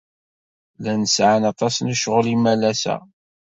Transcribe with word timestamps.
Llan 0.77 1.03
sɛan 1.15 1.43
aṭas 1.51 1.75
n 1.79 1.93
ccɣel 1.97 2.25
imalas-a. 2.35 2.95